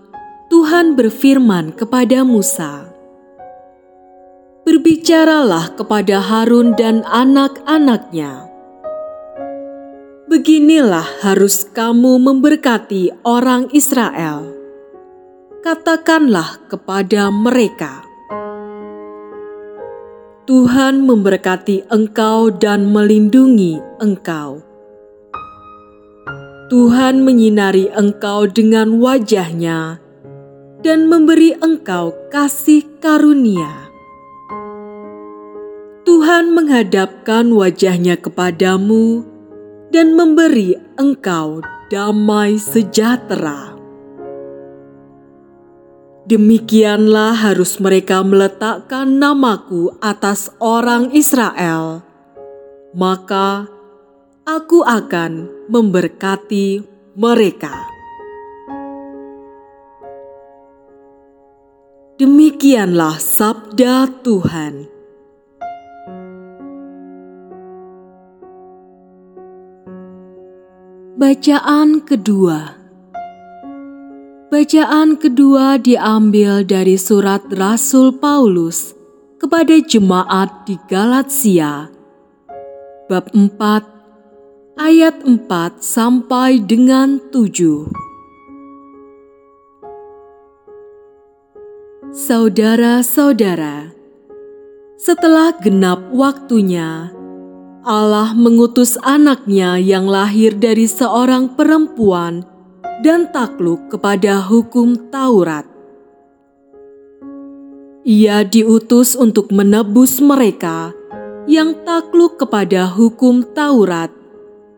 [0.50, 2.90] Tuhan berfirman kepada Musa,
[4.66, 8.50] "Berbicaralah kepada Harun dan anak-anaknya.
[10.26, 14.50] Beginilah harus kamu memberkati orang Israel.
[15.62, 18.02] Katakanlah kepada mereka:
[20.42, 24.73] Tuhan memberkati engkau dan melindungi engkau."
[26.64, 30.00] Tuhan menyinari engkau dengan wajahnya
[30.80, 33.92] dan memberi engkau kasih karunia.
[36.08, 39.28] Tuhan menghadapkan wajahnya kepadamu
[39.92, 41.60] dan memberi engkau
[41.92, 43.76] damai sejahtera.
[46.24, 52.00] Demikianlah harus mereka meletakkan namaku atas orang Israel.
[52.96, 53.73] Maka
[54.44, 56.84] aku akan memberkati
[57.16, 57.72] mereka.
[62.20, 64.92] Demikianlah sabda Tuhan.
[71.14, 72.84] Bacaan kedua
[74.52, 78.94] Bacaan kedua diambil dari surat Rasul Paulus
[79.40, 81.90] kepada jemaat di Galatia,
[83.10, 83.93] bab 4
[84.84, 87.88] ayat 4 sampai dengan 7.
[92.12, 93.96] Saudara-saudara,
[95.00, 97.08] setelah genap waktunya,
[97.80, 102.44] Allah mengutus anaknya yang lahir dari seorang perempuan
[103.00, 105.64] dan takluk kepada hukum Taurat.
[108.04, 110.92] Ia diutus untuk menebus mereka
[111.48, 114.23] yang takluk kepada hukum Taurat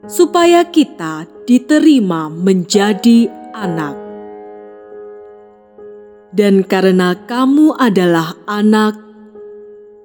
[0.07, 3.95] supaya kita diterima menjadi anak.
[6.35, 8.99] Dan karena kamu adalah anak,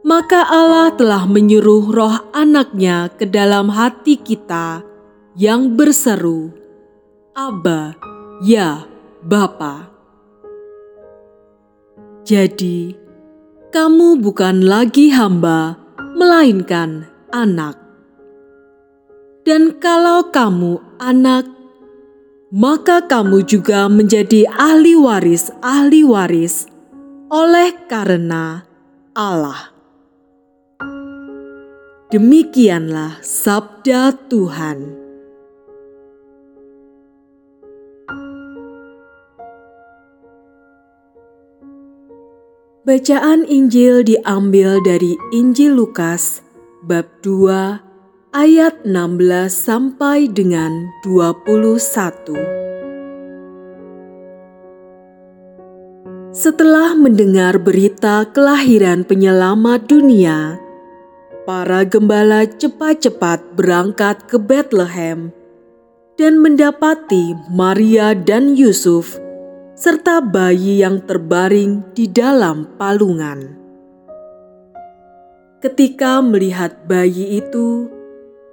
[0.02, 4.82] maka Allah telah menyuruh roh anaknya ke dalam hati kita
[5.38, 6.54] yang berseru,
[7.36, 7.98] Aba,
[8.42, 8.86] ya
[9.22, 9.92] Bapa.
[12.22, 12.94] Jadi,
[13.74, 15.76] kamu bukan lagi hamba,
[16.16, 17.81] melainkan anak.
[19.42, 21.50] Dan kalau kamu anak,
[22.54, 26.70] maka kamu juga menjadi ahli waris-ahli waris
[27.34, 28.62] oleh karena
[29.18, 29.74] Allah.
[32.14, 35.02] Demikianlah sabda Tuhan.
[42.82, 46.44] Bacaan Injil diambil dari Injil Lukas
[46.84, 47.91] bab 2
[48.32, 52.32] ayat 16 sampai dengan 21.
[56.32, 60.56] Setelah mendengar berita kelahiran penyelamat dunia,
[61.44, 65.36] para gembala cepat-cepat berangkat ke Bethlehem
[66.16, 69.20] dan mendapati Maria dan Yusuf
[69.76, 73.60] serta bayi yang terbaring di dalam palungan.
[75.60, 78.01] Ketika melihat bayi itu,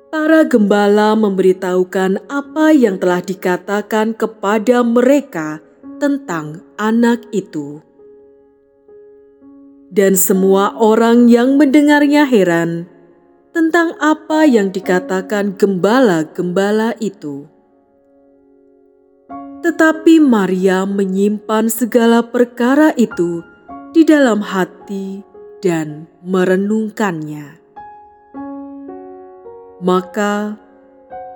[0.09, 5.61] para gembala memberitahukan apa yang telah dikatakan kepada mereka
[6.01, 7.85] tentang anak itu.
[9.89, 12.89] Dan semua orang yang mendengarnya heran
[13.53, 17.49] tentang apa yang dikatakan gembala-gembala itu.
[19.65, 23.43] Tetapi Maria menyimpan segala perkara itu
[23.93, 25.25] di dalam hati
[25.59, 27.68] dan merenungkannya.
[29.79, 30.59] Maka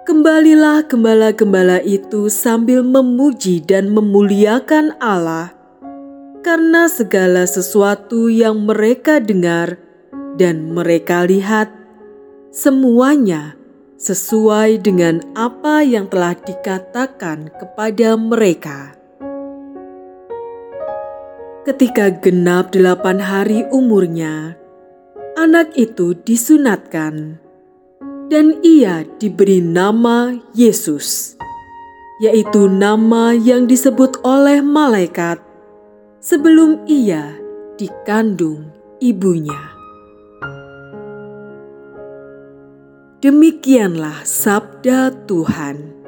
[0.02, 5.54] kembalilah gembala-gembala itu sambil memuji dan memuliakan Allah
[6.42, 9.78] karena segala sesuatu yang mereka dengar
[10.34, 11.70] dan mereka lihat,
[12.50, 13.54] semuanya
[13.94, 18.98] sesuai dengan apa yang telah dikatakan kepada mereka.
[21.62, 24.58] Ketika genap delapan hari umurnya,
[25.38, 27.38] anak itu disunatkan
[28.32, 31.36] dan ia diberi nama Yesus,
[32.16, 35.36] yaitu nama yang disebut oleh malaikat
[36.24, 37.36] sebelum ia
[37.76, 38.72] dikandung
[39.04, 39.60] ibunya.
[43.20, 46.01] Demikianlah sabda Tuhan.